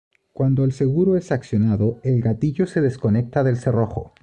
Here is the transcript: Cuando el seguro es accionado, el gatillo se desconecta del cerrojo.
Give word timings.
Cuando 0.33 0.63
el 0.63 0.71
seguro 0.71 1.15
es 1.15 1.31
accionado, 1.31 1.99
el 2.03 2.21
gatillo 2.21 2.65
se 2.65 2.81
desconecta 2.81 3.43
del 3.43 3.57
cerrojo. 3.57 4.15